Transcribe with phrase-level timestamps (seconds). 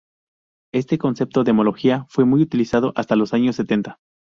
[0.73, 3.99] Este concepto de homología fue muy utilizado hasta los años sesenta.